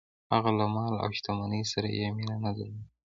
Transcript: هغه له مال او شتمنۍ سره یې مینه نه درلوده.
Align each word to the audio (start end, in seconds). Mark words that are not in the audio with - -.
هغه 0.33 0.51
له 0.59 0.65
مال 0.75 0.93
او 1.03 1.09
شتمنۍ 1.17 1.63
سره 1.71 1.87
یې 1.97 2.07
مینه 2.15 2.35
نه 2.43 2.51
درلوده. 2.57 2.91